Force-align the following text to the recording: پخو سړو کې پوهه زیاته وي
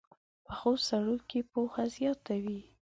پخو 0.45 0.71
سړو 0.87 1.15
کې 1.29 1.39
پوهه 1.51 1.83
زیاته 1.95 2.35
وي 2.43 2.59